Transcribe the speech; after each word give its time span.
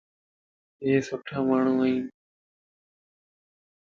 ايي 0.83 0.97
سٺا 1.07 1.37
ماڻھو 1.47 1.73
ائين. 1.81 2.03